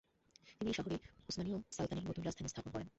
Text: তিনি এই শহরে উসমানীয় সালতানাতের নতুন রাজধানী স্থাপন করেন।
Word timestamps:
তিনি 0.57 0.69
এই 0.69 0.75
শহরে 0.77 0.95
উসমানীয় 1.29 1.57
সালতানাতের 1.75 2.07
নতুন 2.09 2.23
রাজধানী 2.23 2.49
স্থাপন 2.49 2.71
করেন। 2.71 2.87